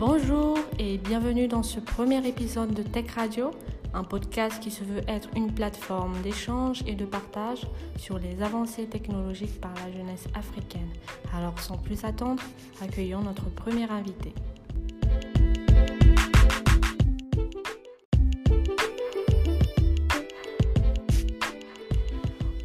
[0.00, 3.50] Bonjour et bienvenue dans ce premier épisode de Tech Radio,
[3.92, 7.66] un podcast qui se veut être une plateforme d'échange et de partage
[7.98, 10.88] sur les avancées technologiques par la jeunesse africaine.
[11.36, 12.42] Alors sans plus attendre,
[12.80, 14.32] accueillons notre premier invité.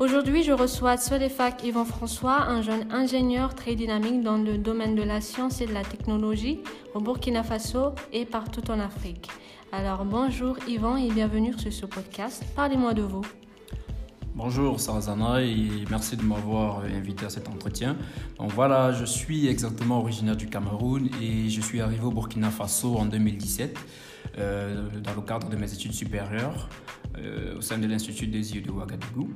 [0.05, 5.01] Aujourd'hui, je reçois Solefak Yvan François, un jeune ingénieur très dynamique dans le domaine de
[5.01, 6.59] la science et de la technologie
[6.93, 9.29] au Burkina Faso et partout en Afrique.
[9.71, 12.43] Alors bonjour Yvan et bienvenue sur ce podcast.
[12.55, 13.23] Parlez-moi de vous.
[14.35, 17.97] Bonjour Sarazana et merci de m'avoir invité à cet entretien.
[18.37, 22.95] Donc voilà, je suis exactement originaire du Cameroun et je suis arrivé au Burkina Faso
[22.95, 23.79] en 2017 euh,
[24.37, 26.69] dans le cadre de mes études supérieures
[27.17, 29.29] euh, au sein de l'Institut des yeux de Ouagadougou,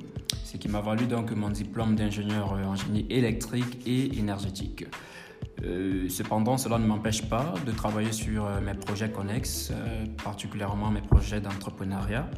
[0.44, 4.84] ce qui m'a valu donc mon diplôme d'ingénieur en génie électrique et énergétique.
[5.64, 9.72] Euh, cependant, cela ne m'empêche pas de travailler sur euh, mes projets connexes,
[10.22, 12.28] particulièrement mes projets d'entrepreneuriat.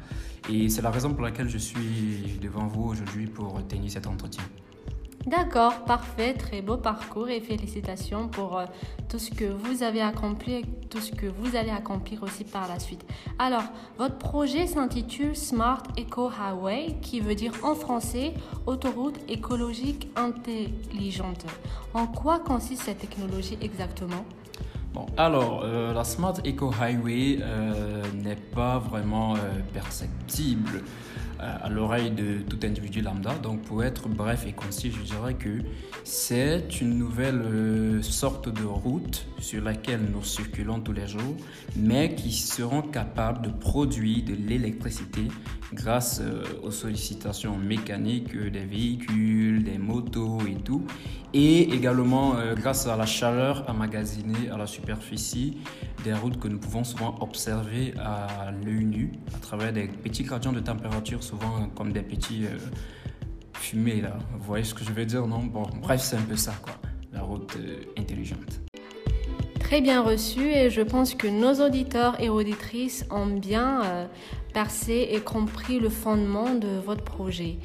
[0.48, 4.44] Et c'est la raison pour laquelle je suis devant vous aujourd'hui pour tenir cet entretien.
[5.26, 8.64] D'accord, parfait, très beau parcours et félicitations pour euh,
[9.08, 12.66] tout ce que vous avez accompli et tout ce que vous allez accomplir aussi par
[12.66, 13.04] la suite.
[13.38, 13.62] Alors,
[13.98, 18.34] votre projet s'intitule Smart Eco Highway, qui veut dire en français
[18.66, 21.46] autoroute écologique intelligente.
[21.94, 24.24] En quoi consiste cette technologie exactement?
[24.92, 29.34] Bon, alors, euh, la Smart Eco Highway euh, n'est pas vraiment
[29.72, 30.82] perceptible
[31.42, 33.34] à l'oreille de tout individu lambda.
[33.34, 35.58] Donc pour être bref et concis, je dirais que
[36.04, 41.36] c'est une nouvelle euh, sorte de route sur laquelle nous circulons tous les jours,
[41.76, 45.28] mais qui seront capables de produire de l'électricité
[45.72, 50.84] grâce euh, aux sollicitations mécaniques des véhicules, des motos et tout,
[51.32, 55.58] et également euh, grâce à la chaleur emmagasinée à la superficie
[56.04, 60.52] des routes que nous pouvons souvent observer à l'œil nu à travers des petits gradients
[60.52, 62.58] de température, souvent comme des petits euh,
[63.54, 64.16] fumées là.
[64.38, 65.44] Vous voyez ce que je veux dire, non?
[65.44, 66.74] Bon, bref, c'est un peu ça quoi,
[67.12, 67.56] la route
[67.98, 68.60] intelligente.
[69.60, 74.06] Très bien reçu et je pense que nos auditeurs et auditrices ont bien
[74.52, 77.58] percé et compris le fondement de votre projet.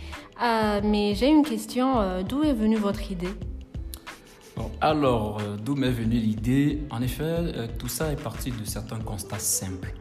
[0.44, 3.34] Euh, mais j'ai une question, euh, d'où est venue votre idée?
[4.82, 6.84] Alors, d'où m'est venue l'idée?
[6.90, 9.94] En effet, tout ça est parti de certains constats simples.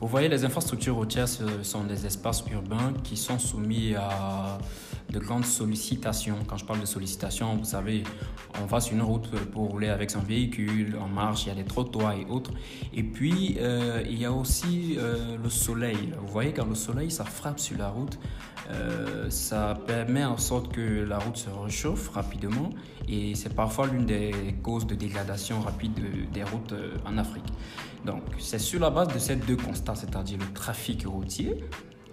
[0.00, 4.58] Vous voyez, les infrastructures routières sont des espaces urbains qui sont soumis à
[5.10, 6.36] de grandes sollicitations.
[6.46, 8.04] Quand je parle de sollicitations, vous savez,
[8.62, 11.54] on va sur une route pour rouler avec son véhicule, en marche, il y a
[11.56, 12.52] des trottoirs et autres.
[12.94, 16.12] Et puis, euh, il y a aussi euh, le soleil.
[16.20, 18.20] Vous voyez, quand le soleil, ça frappe sur la route,
[18.70, 22.70] euh, ça permet en sorte que la route se réchauffe rapidement
[23.08, 24.32] et c'est parfois l'une des
[24.62, 25.98] causes de dégradation rapide
[26.32, 27.46] des routes en Afrique.
[28.04, 31.64] Donc, c'est sur la base de ces deux constats, c'est-à-dire le trafic routier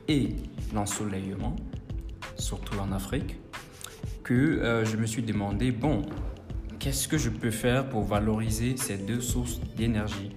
[0.07, 0.35] et
[0.73, 1.55] l'ensoleillement,
[2.37, 3.37] surtout en Afrique,
[4.23, 6.01] que euh, je me suis demandé, bon,
[6.79, 10.31] qu'est-ce que je peux faire pour valoriser ces deux sources d'énergie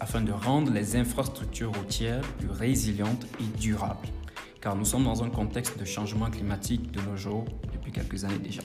[0.00, 4.06] afin de rendre les infrastructures routières plus résilientes et durables?
[4.60, 8.38] Car nous sommes dans un contexte de changement climatique de nos jours depuis quelques années
[8.38, 8.62] déjà.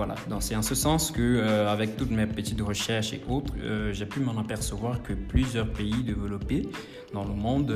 [0.00, 3.92] Voilà, c'est en ce sens que, euh, avec toutes mes petites recherches et autres, euh,
[3.92, 6.66] j'ai pu m'en apercevoir que plusieurs pays développés
[7.12, 7.70] dans le monde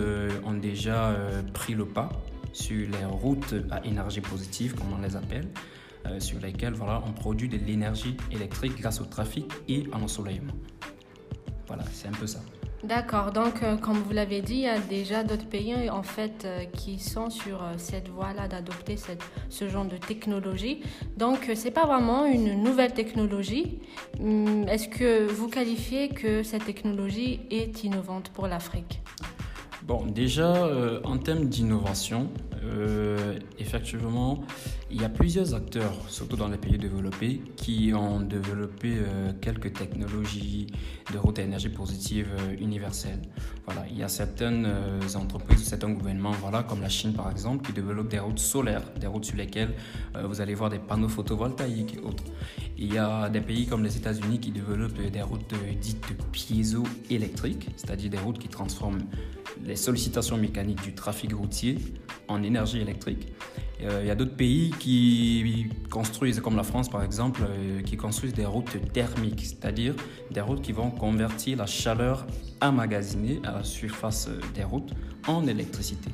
[0.47, 1.15] ont déjà
[1.53, 2.09] pris le pas
[2.55, 5.51] sur les routes à énergie positive, comme on les appelle,
[6.07, 6.77] euh, sur lesquelles
[7.07, 10.55] on produit de l'énergie électrique grâce au trafic et à l'ensoleillement.
[11.67, 12.41] Voilà, c'est un peu ça.
[12.85, 16.45] D'accord, donc euh, comme vous l'avez dit, il y a déjà d'autres pays en fait
[16.45, 18.97] euh, qui sont sur cette voie-là d'adopter
[19.49, 20.83] ce genre de technologie.
[21.17, 23.79] Donc c'est pas vraiment une nouvelle technologie.
[24.21, 29.01] Hum, est-ce que vous qualifiez que cette technologie est innovante pour l'Afrique?
[29.83, 30.55] Bon, déjà,
[31.05, 32.31] en termes d'innovation,
[32.65, 34.41] euh, effectivement,
[34.95, 39.73] il y a plusieurs acteurs, surtout dans les pays développés, qui ont développé euh, quelques
[39.73, 40.69] technologies
[41.13, 43.21] de route à énergie positive euh, universelle.
[43.67, 44.69] Voilà, il y a certaines
[45.17, 49.09] entreprises, certains gouvernements, voilà, comme la Chine par exemple, qui développent des routes solaires, des
[49.09, 49.75] routes sur lesquelles
[50.23, 52.25] vous allez voir des panneaux photovoltaïques et autres.
[52.77, 58.11] Il y a des pays comme les États-Unis qui développent des routes dites piézo-électriques, c'est-à-dire
[58.11, 59.03] des routes qui transforment
[59.65, 61.79] les sollicitations mécaniques du trafic routier
[62.29, 63.29] en énergie électrique.
[63.83, 64.84] Euh, il y a d'autres pays qui
[65.91, 69.95] construisent, comme la France par exemple, euh, qui construisent des routes thermiques, c'est-à-dire
[70.31, 72.27] des routes qui vont convertir la chaleur
[72.61, 74.93] emmagasinée à la surface des routes
[75.27, 76.11] en électricité.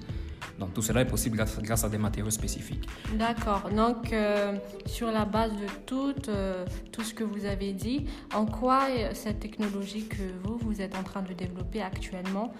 [0.60, 2.86] Donc tout cela est possible grâce, à des matériaux spécifiques.
[3.14, 3.70] D'accord.
[3.74, 8.44] Donc euh, sur la base de tout, euh, tout ce que vous avez dit, en
[8.46, 8.82] quoi
[9.14, 12.52] cette technologie que vous, vous êtes en train de développer actuellement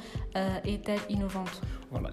[0.65, 1.61] est-elle innovante?
[1.91, 2.11] Voilà,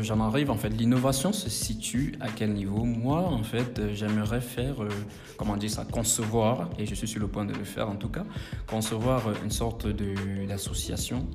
[0.00, 0.50] j'en arrive.
[0.50, 2.84] En fait, l'innovation se situe à quel niveau?
[2.84, 4.76] Moi, en fait, j'aimerais faire,
[5.36, 8.08] comment dire ça, concevoir, et je suis sur le point de le faire en tout
[8.08, 8.24] cas,
[8.66, 9.86] concevoir une sorte
[10.48, 11.26] d'association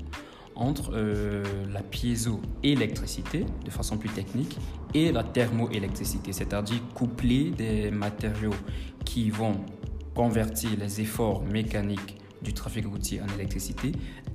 [0.62, 1.44] entre euh,
[1.74, 4.58] la piézoélectricité, de façon plus technique,
[4.94, 8.54] et la thermoélectricité, c'est-à-dire coupler des matériaux
[9.04, 9.56] qui vont
[10.14, 13.92] convertir les efforts mécaniques du trafic routier en électricité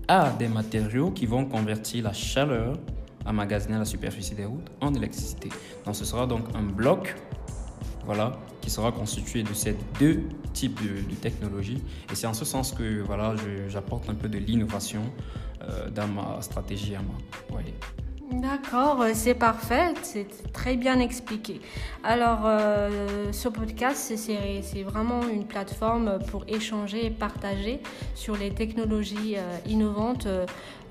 [0.08, 2.76] à des matériaux qui vont convertir la chaleur
[3.24, 5.48] emmagasinée à la superficie des routes en électricité.
[5.84, 7.14] Donc ce sera donc un bloc
[8.06, 10.22] voilà, qui sera constitué de ces deux
[10.54, 11.82] types de, technologies.
[12.10, 13.34] Et c'est en ce sens que voilà,
[13.68, 15.02] j'apporte un peu de l'innovation
[15.62, 17.16] euh, dans ma stratégie à moi.
[18.32, 21.60] D'accord, euh, c'est parfait, c'est très bien expliqué.
[22.02, 27.80] Alors, euh, ce podcast, c'est vraiment une plateforme pour échanger et partager
[28.14, 29.36] sur les technologies
[29.66, 30.28] innovantes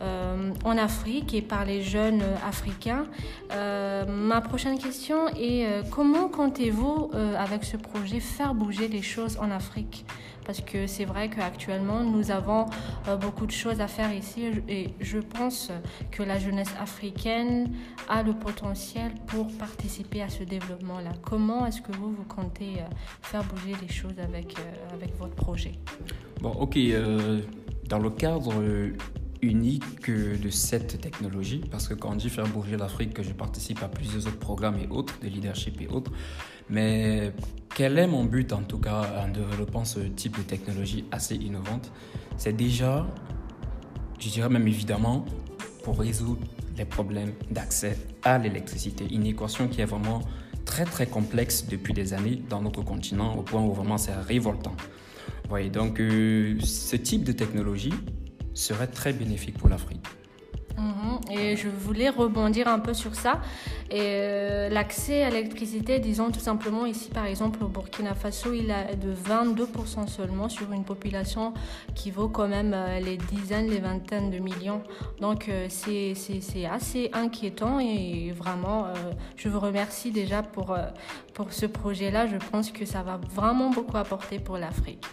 [0.01, 3.05] en Afrique et par les jeunes africains.
[3.51, 10.05] ma prochaine question est comment comptez-vous, avec ce projet, faire bouger les choses en Afrique?
[10.45, 12.67] Parce que c'est vrai qu'actuellement, nous avons
[13.07, 15.71] euh, beaucoup de choses à faire ici et je pense
[16.11, 17.71] que la jeunesse africaine
[18.07, 21.11] a le potentiel pour participer à ce développement-là.
[21.23, 22.85] Comment est-ce que vous, vous comptez euh,
[23.23, 25.73] faire bouger les choses avec, euh, avec votre projet?
[26.41, 26.77] Bon, ok.
[27.89, 28.53] dans le cadre
[29.45, 33.87] unique de cette technologie, parce que quand on dit faire bouger l'Afrique, je participe à
[33.87, 36.11] plusieurs autres programmes et autres, de leadership et autres,
[36.69, 37.31] mais
[37.75, 41.91] quel est mon but en tout cas en développant ce type de technologie assez innovante?
[42.37, 43.05] C'est déjà,
[44.19, 45.25] je dirais même évidemment,
[45.83, 46.41] pour résoudre
[46.77, 49.05] les problèmes d'accès à l'électricité.
[49.13, 50.21] Une équation qui est vraiment
[50.65, 54.75] très très complexe depuis des années dans notre continent au point où vraiment c'est révoltant.
[55.47, 57.93] Voyez, donc euh, ce type de technologie
[58.55, 60.05] serait très bénéfique pour l'Afrique.
[60.77, 61.31] Mhm.
[61.31, 63.41] Et je voulais rebondir un peu sur ça.
[63.89, 68.71] Et euh, l'accès à l'électricité, disons tout simplement ici par exemple au Burkina Faso, il
[68.71, 71.53] est de 22% seulement sur une population
[71.93, 74.83] qui vaut quand même euh, les dizaines, les vingtaines de millions.
[75.21, 78.87] Donc euh, c'est assez inquiétant et vraiment
[79.37, 80.77] je vous remercie déjà pour,
[81.33, 82.27] pour ce projet-là.
[82.27, 85.05] Je pense que ça va vraiment beaucoup apporter pour l'Afrique.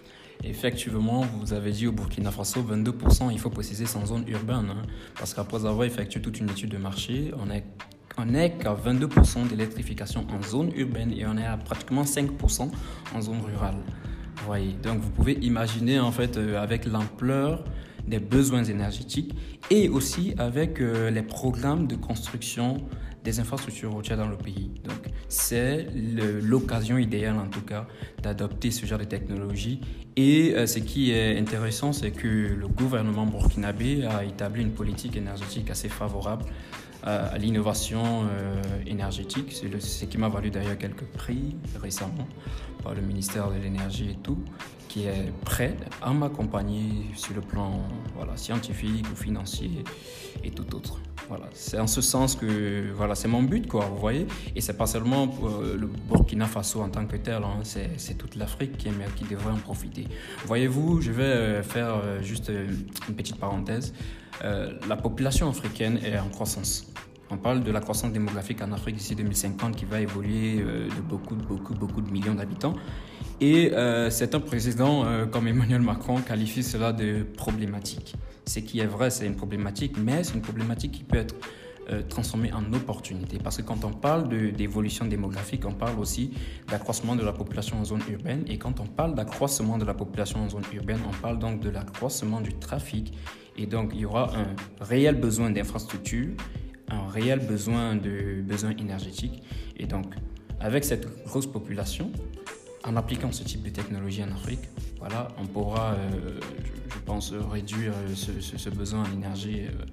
[0.45, 4.71] Effectivement, vous avez dit au Burkina Faso, 22%, il faut préciser, sans zone urbaine.
[4.71, 4.83] Hein.
[5.17, 7.65] parce qu'après avoir effectué toute une étude de marché, on est,
[8.19, 12.71] on est qu'à 22% d'électrification en zone urbaine et on est à pratiquement 5%
[13.15, 13.77] en zone rurale.
[14.45, 17.65] voyez, donc vous pouvez imaginer en fait euh, avec l'ampleur
[18.09, 19.37] des besoins énergétiques
[19.71, 22.79] et aussi avec euh, les programmes de construction
[23.25, 24.71] des infrastructures routières dans le pays.
[24.85, 25.87] Donc, c'est
[26.43, 27.87] l'occasion idéale, en tout cas,
[28.23, 29.81] d'adopter ce genre de technologie.
[30.17, 35.17] Et euh, ce qui est intéressant, c'est que le gouvernement burkinabé a établi une politique
[35.17, 36.45] énergétique assez favorable
[37.07, 39.53] euh, à l'innovation euh, énergétique.
[39.53, 42.29] C'est ce qui m'a valu d'ailleurs quelques prix récemment
[42.83, 44.39] par le ministère de l'énergie et tout,
[44.89, 47.81] qui est prêt à m'accompagner sur le plan
[48.15, 49.71] voilà, scientifique ou financier
[50.45, 50.99] et tout autre.
[51.29, 54.27] Voilà, c'est en ce sens que voilà, c'est mon but, quoi, vous voyez.
[54.55, 58.37] Et c'est pas seulement euh, le Burkina Faso en tant que tel, hein, c'est toute
[58.37, 58.91] l'Afrique qui,
[59.31, 60.07] devrait en profiter.
[60.45, 62.53] Voyez-vous, je vais euh, faire euh, juste
[63.09, 63.95] une petite parenthèse.
[64.43, 66.93] la population africaine est en croissance.
[67.31, 71.35] On parle de la croissance démographique en Afrique d'ici 2050 qui va évoluer de beaucoup,
[71.35, 72.75] beaucoup, beaucoup de millions d'habitants.
[73.45, 73.73] Et
[74.11, 78.15] c'est un président comme Emmanuel Macron qualifie cela de problématique.
[78.47, 81.35] Ce qui est vrai, c'est une problématique, mais c'est une problématique qui peut être
[81.91, 83.39] euh, transformée en opportunité.
[83.43, 86.31] Parce que quand on parle d'évolution démographique, on parle aussi
[86.69, 88.45] d'accroissement de la population en zone urbaine.
[88.47, 91.71] Et quand on parle d'accroissement de la population en zone urbaine, on parle donc de
[91.71, 93.13] l'accroissement du trafic.
[93.57, 96.37] Et donc, il y aura un réel besoin d'infrastructures,
[96.89, 99.43] un réel besoin de besoins énergétiques.
[99.77, 100.07] Et donc,
[100.61, 102.13] avec cette grosse population,
[102.85, 104.61] en appliquant ce type de technologie en Afrique,
[104.99, 106.41] voilà, on pourra, euh,
[106.89, 109.85] je, pense, réduire euh, ce, besoin en énergie euh,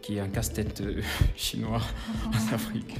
[0.00, 0.82] qui est un casse-tête
[1.36, 1.80] chinois
[2.26, 2.96] en Afrique.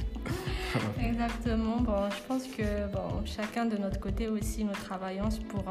[0.99, 1.77] Exactement.
[1.81, 5.65] Bon, je pense que bon, chacun de notre côté aussi, nous travaillons pour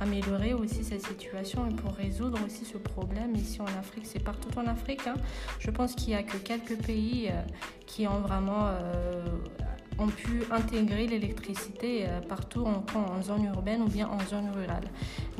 [0.00, 4.04] améliorer aussi cette situation et pour résoudre aussi ce problème ici en Afrique.
[4.04, 5.06] C'est partout en Afrique.
[5.06, 5.16] Hein.
[5.58, 7.30] Je pense qu'il n'y a que quelques pays
[7.86, 8.70] qui ont vraiment
[10.00, 14.84] ont pu intégrer l'électricité euh, partout en, en, zone urbaine ou bien en zone rurale.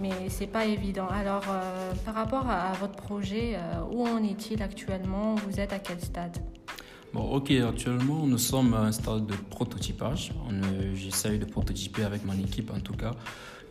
[0.00, 1.09] Mais c'est pas évident.
[1.09, 5.35] Alors, euh, par rapport à, votre projet, euh, où en est-il actuellement?
[5.37, 6.37] Vous êtes à quel stade?
[7.12, 10.33] Bon, ok, actuellement, nous sommes à un stade de prototypage.
[10.95, 13.12] J'essaye de prototyper avec mon équipe, en tout cas.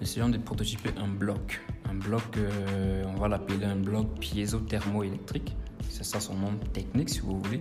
[0.01, 1.61] Essayons de prototyper un bloc.
[1.89, 5.55] Un bloc, euh, on va l'appeler un bloc piézo-thermoélectrique.
[5.89, 7.59] C'est ça son nom technique, si vous voulez.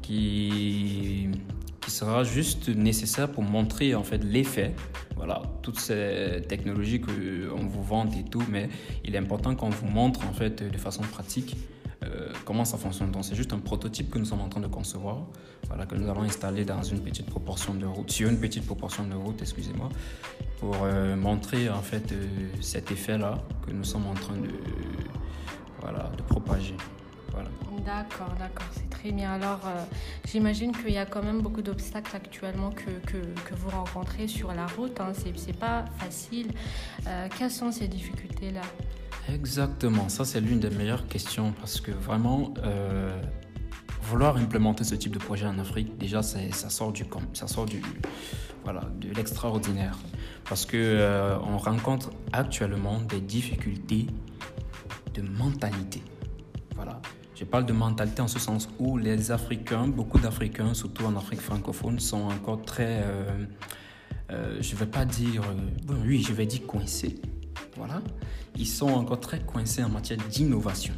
[0.00, 1.30] Qui,
[1.84, 4.74] qui sera juste nécessaire pour montrer en fait l'effet.
[5.16, 8.68] Voilà, toutes ces technologies qu'on vous vend et tout, mais
[9.04, 11.56] il est important qu'on vous montre en fait de façon pratique
[12.04, 13.10] euh, comment ça fonctionne.
[13.10, 15.26] Donc c'est juste un prototype que nous sommes en train de concevoir,
[15.68, 19.06] voilà, que nous allons installer dans une petite proportion de route, sur une petite proportion
[19.06, 19.88] de route, excusez-moi,
[20.58, 22.26] pour euh, montrer en fait euh,
[22.60, 24.50] cet effet-là que nous sommes en train de,
[25.80, 26.76] voilà, de propager.
[27.34, 27.50] Voilà.
[27.84, 29.32] D'accord, d'accord, c'est très bien.
[29.32, 29.60] Alors,
[30.26, 34.52] j'imagine qu'il y a quand même beaucoup d'obstacles actuellement que, que, que, vous rencontrez sur
[34.54, 35.00] la route.
[35.00, 35.12] Hein.
[35.14, 36.52] C'est pas facile.
[37.36, 38.62] quelles sont ces difficultés-là?
[39.28, 43.22] Exactement, ça c'est l'une des meilleures questions parce que vraiment, euh,
[44.02, 47.80] vouloir implémenter ce type de projet en Afrique, déjà ça sort du ça sort du
[48.64, 49.96] voilà de l'extraordinaire
[50.46, 54.06] parce que euh, on rencontre actuellement des difficultés
[55.14, 56.02] de mentalité.
[56.74, 57.00] Voilà,
[57.34, 61.40] je parle de mentalité en ce sens où les Africains, beaucoup d'Africains, surtout en Afrique
[61.40, 63.02] francophone, sont encore très,
[64.30, 65.42] euh, je ne vais pas dire,
[65.84, 67.20] bon, oui, je vais dire coincés
[67.76, 68.00] voilà,
[68.56, 70.94] ils sont encore très coincés en matière d'innovation.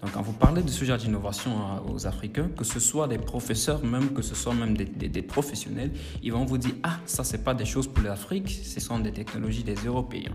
[0.00, 3.18] Donc, quand vous parlez de ce genre d'innovation euh, aux Africains, que ce soit des
[3.18, 5.90] professeurs, même que ce soit même des, professionnels,
[6.22, 9.12] ils vont vous dire Ah, ça, c'est pas des choses pour l'Afrique, ce sont des
[9.12, 10.32] technologies des Européens.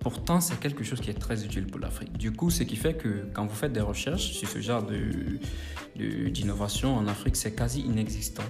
[0.00, 2.16] Pourtant, c'est quelque chose qui est très utile pour l'Afrique.
[2.16, 4.84] Du coup, ce qui fait que quand vous faites des recherches sur ce genre
[5.94, 8.42] d'innovation en Afrique, c'est quasi inexistant.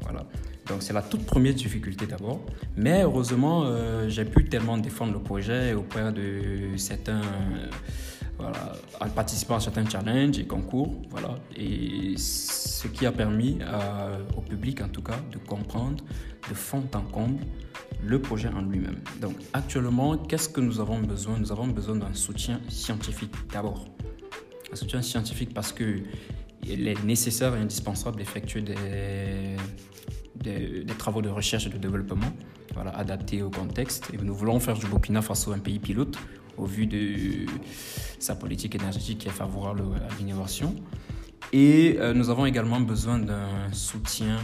[0.00, 0.26] Voilà.
[0.68, 2.40] Donc c'est la toute première difficulté d'abord.
[2.76, 7.22] Mais heureusement, euh, j'ai pu tellement défendre le projet auprès de certains...
[8.38, 13.58] voilà, en participant à certains challenges et concours, voilà, et ce qui a permis
[14.36, 16.04] au public en tout cas de comprendre
[16.48, 17.44] de fond en comble
[18.04, 19.00] le projet en lui-même.
[19.20, 21.38] Donc actuellement, qu'est-ce que nous avons besoin?
[21.38, 23.86] Nous avons besoin d'un soutien scientifique d'abord.
[24.72, 26.00] Un soutien scientifique parce que
[26.62, 29.56] il est nécessaire et indispensable d'effectuer des
[30.46, 32.32] des, travaux de recherche et de développement
[32.74, 34.10] voilà, adaptés au contexte.
[34.12, 36.16] Et nous voulons faire du Burkina Faso un pays pilote
[36.56, 37.46] au vu de
[38.18, 40.74] sa politique énergétique qui est favorable à l'innovation.
[41.52, 44.38] Et euh, nous avons également besoin d'un soutien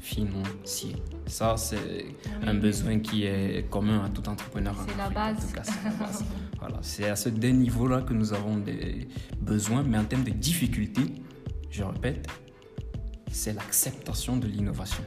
[0.00, 0.94] financier.
[1.26, 2.06] Ça, c'est
[2.46, 4.74] un besoin qui est commun à tout entrepreneur.
[4.86, 5.52] C'est la base.
[6.58, 9.08] voilà, c'est à ce deux niveaux-là que nous avons des
[9.40, 11.22] besoins, mais en termes de difficultés,
[11.70, 12.28] je répète,
[13.30, 15.02] c'est l'acceptation de l'innovation.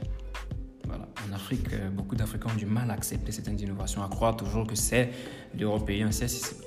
[1.28, 4.66] En Afrique, euh, beaucoup d'Africains ont du mal à accepter certaines innovations, à croire toujours
[4.66, 5.10] que c'est
[5.58, 6.10] l'Européen.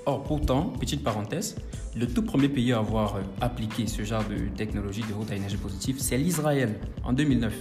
[0.06, 1.56] Or, pourtant, petite parenthèse,
[1.96, 5.36] le tout premier pays à avoir euh, appliqué ce genre de technologie de route à
[5.36, 7.54] énergie positive, c'est l'Israël en 2009.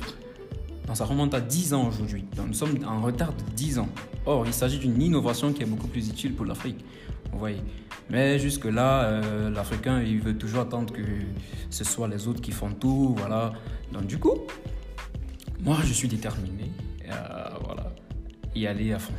[0.87, 2.25] Donc ça remonte à 10 ans aujourd'hui.
[2.37, 3.89] Donc nous sommes en retard de 10 ans.
[4.27, 6.85] Or, il s'agit d'une innovation qui est beaucoup plus utile pour l'Afrique.
[7.33, 7.63] Vous voyez.
[8.11, 11.03] Mais jusque-là, euh, l'Africain, il veut toujours attendre que
[11.71, 13.15] ce soit les autres qui font tout.
[13.17, 13.53] Voilà.
[13.93, 14.35] Donc du coup,
[15.63, 16.71] moi, je suis déterminé
[17.65, 17.93] voilà,
[18.55, 19.13] y aller à fond.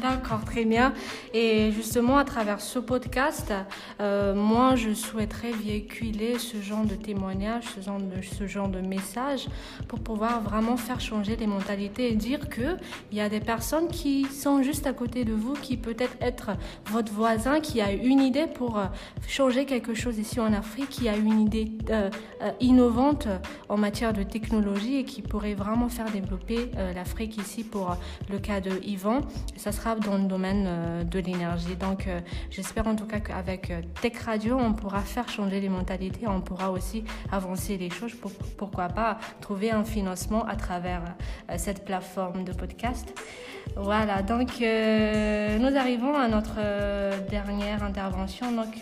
[0.00, 0.92] D'accord, très bien.
[1.32, 3.52] Et justement, à travers ce podcast,
[4.00, 8.80] euh, moi, je souhaiterais véhiculer ce genre de témoignages, ce genre de, ce genre de
[8.80, 9.48] messages
[9.88, 12.76] pour pouvoir vraiment faire changer les mentalités et dire qu'il
[13.12, 16.50] y a des personnes qui sont juste à côté de vous, qui peut-être être
[16.86, 18.86] votre voisin, qui a une idée pour euh,
[19.26, 22.10] changer quelque chose ici en Afrique, qui a une idée euh,
[22.60, 23.28] innovante
[23.68, 27.96] en matière de technologie et qui pourrait vraiment faire développer l'Afrique ici pour
[28.30, 29.20] le cas de Yvan.
[29.56, 31.76] Ça sera dans le domaine euh, de l'énergie.
[31.76, 35.68] Donc, euh, j'espère en tout cas qu'avec euh, Tech Radio, on pourra faire changer les
[35.68, 38.14] mentalités, on pourra aussi avancer les choses.
[38.14, 41.02] Pour, pourquoi pas trouver un financement à travers
[41.56, 43.12] cette plateforme de podcast.
[43.76, 46.56] Voilà, donc nous arrivons à notre
[47.30, 48.52] dernière intervention.
[48.52, 48.74] Donc,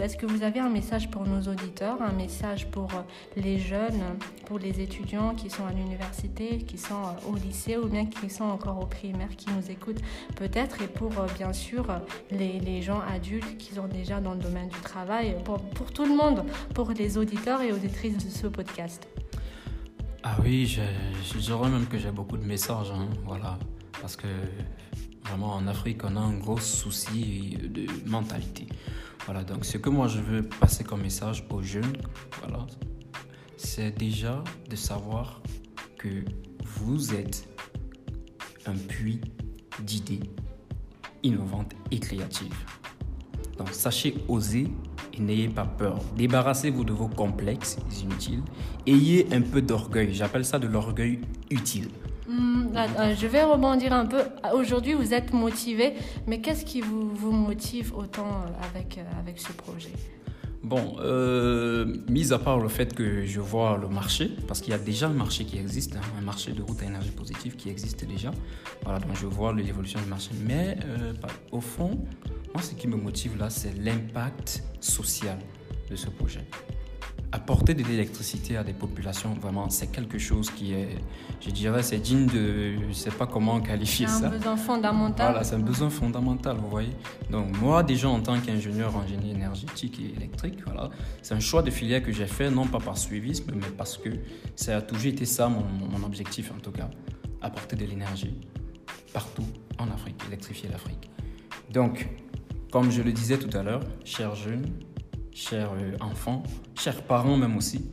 [0.00, 2.88] est-ce que vous avez un message pour nos auditeurs, un message pour
[3.36, 4.02] les jeunes,
[4.46, 8.44] pour les étudiants qui sont à l'université, qui sont au lycée ou bien qui sont
[8.44, 10.02] encore au primaire, qui nous écoutent
[10.36, 11.86] peut-être, et pour euh, bien sûr
[12.30, 15.60] les, gens adultes qui sont déjà dans le domaine du travail, pour,
[15.92, 19.08] tout le monde, pour les auditeurs et auditrices de ce podcast.
[20.22, 23.58] Ah oui, je, dirais même que j'ai beaucoup de messages, hein, voilà,
[24.00, 24.26] parce que
[25.24, 28.66] vraiment en Afrique, on a un gros souci de mentalité.
[29.24, 31.96] Voilà, donc ce que moi je veux passer comme message aux jeunes,
[32.40, 32.66] voilà,
[33.56, 35.40] c'est déjà de savoir
[35.98, 36.24] que
[36.62, 37.48] vous êtes
[38.66, 39.20] un puits
[39.82, 40.20] d'idées
[41.22, 42.54] innovantes et créatives.
[43.58, 44.68] Donc sachez oser
[45.14, 45.98] et n'ayez pas peur.
[46.16, 48.42] Débarrassez-vous de vos complexes inutiles.
[48.86, 50.12] Ayez un peu d'orgueil.
[50.12, 51.20] J'appelle ça de l'orgueil
[51.50, 51.88] utile.
[52.28, 52.68] Hmm,
[53.16, 54.22] je vais rebondir un peu.
[54.52, 55.94] Aujourd'hui, vous êtes motivé,
[56.26, 59.92] mais qu'est-ce qui vous, motive autant euh, avec, euh, avec ce projet?
[60.64, 64.74] Bon, euh, mis à part le fait que je vois le marché, parce qu'il y
[64.74, 67.68] a déjà un marché qui existe, hein, un marché de route à énergie positive qui
[67.68, 68.32] existe déjà.
[68.82, 70.30] Voilà, donc je vois l'évolution du marché.
[70.44, 70.76] Mais
[71.52, 72.04] au fond,
[72.52, 75.38] moi, ce qui me motive là, c'est l'impact social
[75.88, 76.44] de ce projet
[77.32, 80.98] apporter de l'électricité à des populations, vraiment, c'est quelque chose qui est,
[81.40, 84.18] je dirais, c'est digne de, je ne sais pas comment qualifier ça.
[84.18, 85.30] C'est un besoin fondamental.
[85.30, 86.92] Voilà, c'est un besoin fondamental, vous voyez.
[87.30, 90.90] Donc moi, déjà en tant qu'ingénieur en génie énergétique et électrique, voilà,
[91.22, 94.10] c'est un choix de filière que j'ai fait, non pas par suivisme, mais parce que
[94.54, 96.88] ça a toujours été ça mon, mon objectif en tout cas,
[97.42, 98.34] apporter de l'énergie
[99.12, 99.46] partout
[99.78, 101.10] en Afrique, électrifier l'Afrique.
[101.72, 102.08] Donc,
[102.70, 104.66] comme je le disais tout à l'heure, chers jeunes,
[105.36, 106.42] chers euh, enfants,
[106.80, 107.84] chers parents même aussi,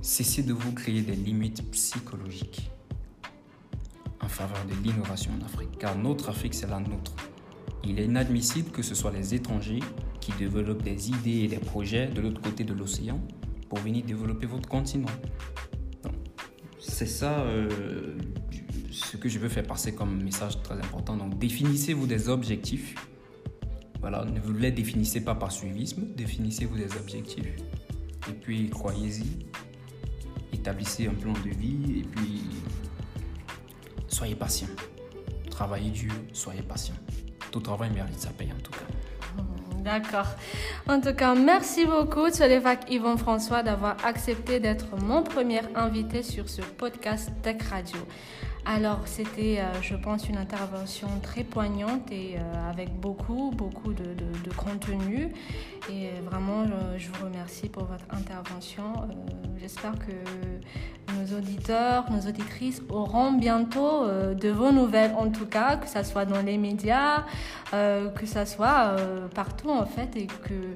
[0.00, 2.70] cessez de vous créer des limites psychologiques
[4.22, 7.14] en faveur de l'innovation en Afrique, car notre Afrique, c'est la nôtre.
[7.84, 9.80] Il est inadmissible que ce soit les étrangers
[10.18, 13.20] qui développent des idées et des projets de l'autre côté de l'océan
[13.68, 15.12] pour venir développer votre continent.
[16.80, 18.16] C'est ça euh,
[18.90, 21.16] ce que je veux faire passer comme message très important.
[21.16, 22.94] Donc définissez-vous des objectifs
[24.00, 27.46] voilà, ne vous les définissez pas par suivisme, définissez-vous des objectifs.
[28.28, 29.46] Et puis, croyez-y,
[30.52, 32.42] établissez un plan de vie et puis,
[34.08, 34.68] soyez patient.
[35.50, 36.94] Travaillez dur, soyez patient.
[37.50, 38.86] Tout travail mérite sa paye en tout cas.
[39.86, 40.26] D'accord.
[40.88, 46.48] En tout cas, merci beaucoup, Tsolevac Yvon François, d'avoir accepté d'être mon premier invité sur
[46.48, 47.98] ce podcast Tech Radio.
[48.68, 54.04] Alors, c'était, euh, je pense, une intervention très poignante et euh, avec beaucoup, beaucoup de,
[54.56, 55.32] contenu.
[55.88, 56.64] Et vraiment,
[56.96, 58.82] je vous remercie pour votre intervention.
[58.82, 60.10] Euh, j'espère que
[61.14, 66.24] nos auditeurs, nos auditrices auront bientôt de vos nouvelles, en tout cas, que ce soit
[66.24, 67.24] dans les médias,
[67.70, 68.96] que ce soit
[69.34, 70.74] partout, en fait, et que,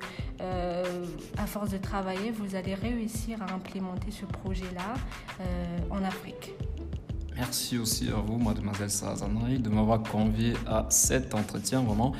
[1.39, 4.95] à force de travailler, vous allez réussir à implémenter ce projet-là
[5.91, 6.53] en Afrique.
[7.41, 11.81] Merci aussi à vous, mademoiselle Sarazanri, de m'avoir convié à cet entretien.
[11.81, 12.13] Vraiment,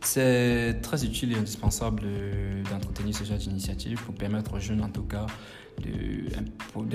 [0.00, 2.02] c'est très utile et indispensable
[2.68, 5.26] d'entretenir ce genre d'initiative pour permettre aux jeunes, en tout cas,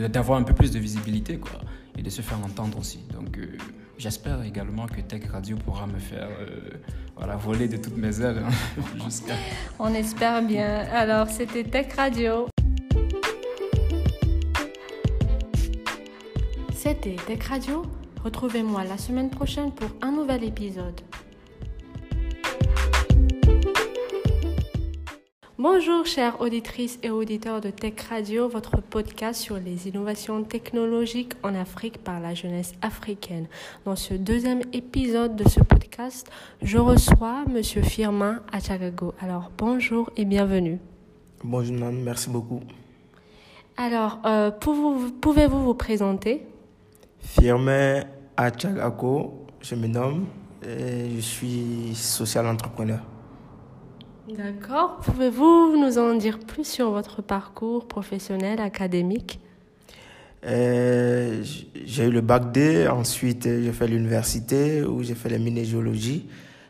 [0.09, 1.39] d'avoir un peu plus de visibilité
[1.97, 2.99] et de se faire entendre aussi.
[3.13, 3.47] Donc, euh,
[3.97, 6.71] j'espère également que Tech Radio pourra me faire euh,
[7.15, 8.51] voilà, voler de toutes mes ailes hein.
[9.79, 10.85] On espère bien.
[10.91, 12.49] Alors, c'était Tech Radio.
[16.81, 17.81] C'était Tech Radio.
[18.23, 21.01] Retrouvez-moi la semaine prochaine pour un nouvel épisode.
[25.57, 31.53] Bonjour chères auditrices et auditeurs de Tech Radio, votre podcast sur les innovations technologiques en
[31.53, 33.49] Afrique par la jeunesse africaine.
[33.83, 39.13] Dans ce deuxième épisode de ce podcast, je reçois Monsieur Firmin Achagago.
[39.19, 40.79] Alors bonjour et bienvenue.
[41.43, 42.61] Bonjour, merci beaucoup.
[43.75, 46.48] Alors, euh, pouvez-vous vous présenter?
[47.19, 48.03] Firmin
[48.37, 50.27] Achagako, je me nomme,
[50.63, 52.99] et je suis social entrepreneur.
[54.27, 54.97] D'accord.
[55.01, 59.39] Pouvez-vous nous en dire plus sur votre parcours professionnel, académique?
[60.45, 61.43] Euh,
[61.85, 66.29] J'ai eu le bac D, ensuite j'ai fait l'université où j'ai fait la minégéologie,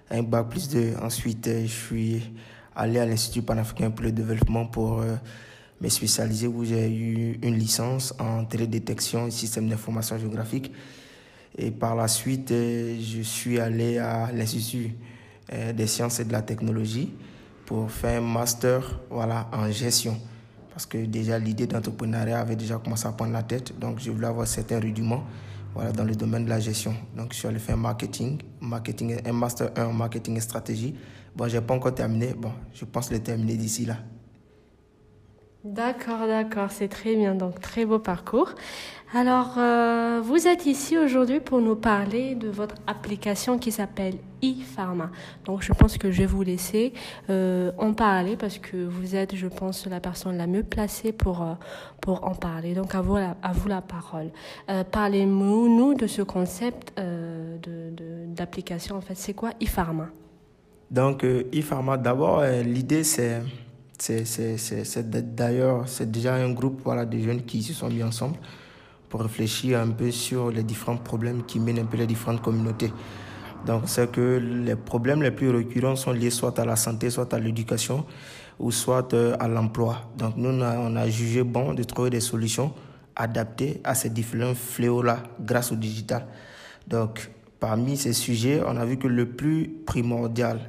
[0.10, 0.94] un bac plus 2.
[1.04, 2.32] Ensuite, je suis
[2.76, 5.16] allé à l'Institut panafricain pour le développement pour euh,
[5.82, 10.72] me spécialisé où j'ai eu une licence en télédétection et système d'information géographique.
[11.58, 14.94] Et par la suite, euh, je suis allé à l'Institut
[15.54, 17.12] euh, des sciences et de la technologie
[17.65, 20.18] pour faire un master voilà, en gestion.
[20.70, 23.78] Parce que déjà l'idée d'entrepreneuriat avait déjà commencé à prendre la tête.
[23.78, 25.24] Donc je voulais avoir certains rudiments
[25.74, 26.94] voilà, dans le domaine de la gestion.
[27.15, 30.96] Donc je suis allé faire marketing, marketing un master 1 en marketing et stratégie.
[31.36, 32.34] Bon, je n'ai pas encore terminé.
[32.34, 33.98] Bon, je pense le terminer d'ici là.
[35.65, 38.56] D'accord, d'accord, c'est très bien, donc très beau parcours.
[39.13, 45.12] Alors, euh, vous êtes ici aujourd'hui pour nous parler de votre application qui s'appelle ePharma.
[45.43, 46.93] Donc, je pense que je vais vous laisser
[47.30, 51.41] euh, en parler parce que vous êtes, je pense, la personne la mieux placée pour,
[51.41, 51.56] euh,
[52.08, 52.74] en parler.
[52.74, 54.32] Donc, à vous la, à vous la parole.
[54.91, 56.93] Parlez-nous de ce concept
[58.30, 58.95] d'application.
[58.95, 60.08] En fait, c'est quoi ePharma?
[60.89, 63.41] Donc, ePharma, d'abord, l'idée, c'est
[64.02, 68.38] c'est d'ailleurs, c'est déjà un groupe voilà, de jeunes qui se sont mis ensemble
[69.10, 72.92] pour réfléchir un peu sur les différents problèmes qui mènent un peu les différentes communautés.
[73.66, 77.34] Donc, c'est que les problèmes les plus récurrents sont liés soit à la santé, soit
[77.34, 78.06] à l'éducation
[78.58, 80.10] ou soit euh, à l'emploi.
[80.18, 82.74] Donc, nous, on a jugé bon de trouver des solutions
[83.16, 86.26] adaptées à ces différents fléaux-là grâce au digital.
[86.88, 90.60] Donc, parmi ces sujets, on a vu que le plus primordial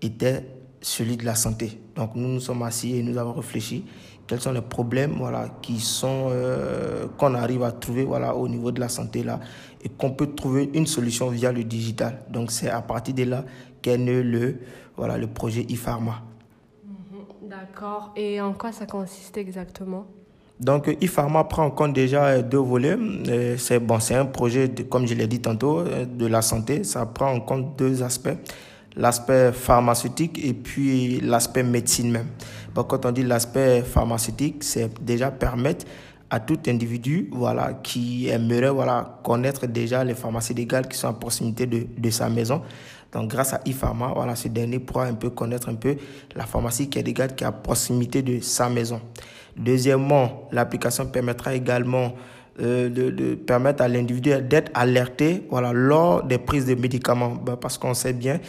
[0.00, 0.44] était
[0.84, 1.80] celui de la santé.
[1.96, 3.84] Donc, nous nous sommes assis et nous avons réfléchi
[4.26, 8.70] quels sont les problèmes voilà, qui sont, euh, qu'on arrive à trouver voilà, au niveau
[8.72, 9.40] de la santé là,
[9.82, 12.20] et qu'on peut trouver une solution via le digital.
[12.30, 13.44] Donc c'est à partir de là
[13.82, 14.60] qu'est né le,
[14.96, 16.22] voilà, le projet e-pharma.
[16.84, 18.12] Mhm, d'accord.
[18.16, 20.06] Et en quoi ça consiste exactement?
[20.60, 22.96] Donc, e-pharma prend en compte déjà deux volets.
[22.96, 26.42] Euh, c'est bon, c'est un projet, de, comme je l'ai dit tantôt, euh, de la
[26.42, 26.84] santé.
[26.84, 28.36] Ça prend en compte deux aspects
[28.96, 32.28] l'aspect pharmaceutique et puis l'aspect médecine même.
[32.74, 35.86] Bon, quand on dit l'aspect pharmaceutique, c'est déjà permettre
[36.30, 41.12] à tout individu voilà, qui aimerait voilà, connaître déjà les pharmacies légales qui sont à
[41.12, 42.62] proximité de, de sa maison.
[43.12, 45.96] Donc, grâce à e-pharma, voilà, ce dernier pourra un peu connaître un peu
[46.34, 49.00] la pharmacie qui est légale qui est à proximité de sa maison.
[49.56, 52.14] Deuxièmement, l'application permettra également
[52.60, 57.30] euh, de, de, permettre à l'individu d'être alerté voilà, lors des prises de médicaments.
[57.44, 58.40] Ben, parce qu'on sait bien,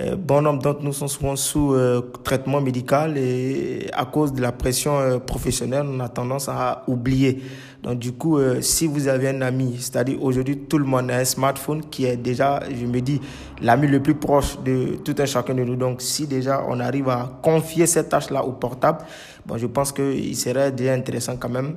[0.00, 4.42] euh, bon nombre d'entre nous sont souvent sous euh, traitement médical et à cause de
[4.42, 7.42] la pression euh, professionnelle, on a tendance à oublier.
[7.84, 11.24] Donc du coup, si vous avez un ami, c'est-à-dire aujourd'hui tout le monde a un
[11.24, 13.20] smartphone qui est déjà, je me dis,
[13.60, 15.76] l'ami le plus proche de tout un chacun de nous.
[15.76, 19.00] Donc si déjà on arrive à confier cette tâche-là au portable,
[19.44, 21.74] bon, je pense qu'il serait déjà intéressant quand même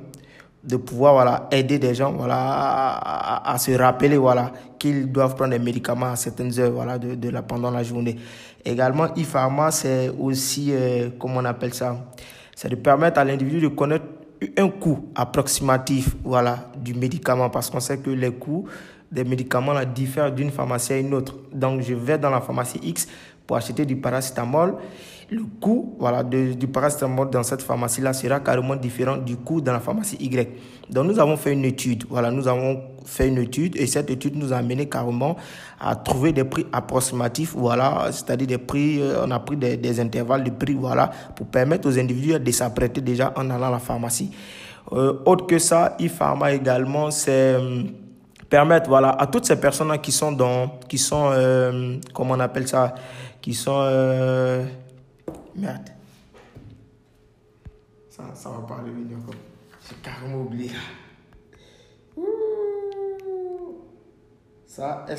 [0.64, 2.98] de pouvoir voilà, aider des gens voilà,
[3.44, 7.28] à, se rappeler voilà, qu'ils doivent prendre des médicaments à certaines heures voilà, de, de
[7.30, 8.16] la, pendant la journée.
[8.64, 11.96] Également, e-pharma, c'est aussi, euh, comment on appelle ça,
[12.54, 14.04] c'est de permettre à l'individu de connaître
[14.56, 18.66] un coût approximatif voilà, du médicament parce qu'on sait que les coûts
[19.10, 21.34] des médicaments là, diffèrent d'une pharmacie à une autre.
[21.52, 23.08] Donc, je vais dans la pharmacie X
[23.48, 24.76] pour acheter du paracétamol
[25.30, 29.80] le coût voilà, du paracétamol dans cette pharmacie-là sera carrément différent du coût dans la
[29.80, 30.48] pharmacie Y.
[30.88, 34.36] Donc nous avons fait une étude, voilà, nous avons fait une étude et cette étude
[34.36, 35.36] nous a amené carrément
[35.80, 40.00] à trouver des prix approximatifs, voilà, c'est-à-dire des prix, euh, on a pris des, des,
[40.00, 43.78] intervalles de prix, voilà, pour permettre aux individus de s'apprêter déjà en allant à la
[43.78, 44.30] pharmacie.
[44.92, 47.82] Euh, autre que ça, e-pharma également, c'est euh,
[48.48, 52.66] permettre voilà à toutes ces personnes qui sont dans qui sont euh, comment on appelle
[52.66, 52.94] ça
[53.48, 54.62] qui sont euh,
[55.56, 55.88] Merde.
[58.10, 59.36] Ça, ça va pas revenir comme.
[59.88, 60.70] J'ai carrément oublié.
[64.66, 65.16] Ça, est